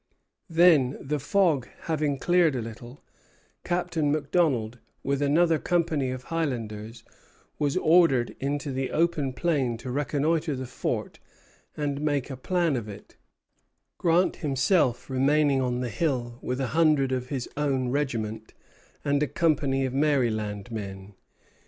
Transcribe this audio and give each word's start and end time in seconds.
Then, 0.49 0.97
the 0.99 1.19
fog 1.19 1.67
having 1.81 2.17
cleared 2.17 2.55
a 2.55 2.61
little, 2.63 3.03
Captain 3.63 4.11
Macdonald, 4.11 4.79
with 5.03 5.21
another 5.21 5.59
company 5.59 6.09
of 6.09 6.23
Highlanders, 6.23 7.03
was 7.59 7.77
ordered 7.77 8.35
into 8.39 8.71
the 8.71 8.89
open 8.89 9.31
plain 9.31 9.77
to 9.77 9.91
reconnoitre 9.91 10.55
the 10.55 10.65
fort 10.65 11.19
and 11.77 12.01
make 12.01 12.31
a 12.31 12.35
plan 12.35 12.75
of 12.75 12.89
it, 12.89 13.15
Grant 13.99 14.37
himself 14.37 15.07
remaining 15.07 15.61
on 15.61 15.81
the 15.81 15.89
hill 15.89 16.39
with 16.41 16.59
a 16.59 16.67
hundred 16.73 17.11
of 17.11 17.29
his 17.29 17.47
own 17.55 17.89
regiment 17.89 18.55
and 19.05 19.21
a 19.21 19.27
company 19.27 19.85
of 19.85 19.93
Maryland 19.93 20.71
men. 20.71 21.13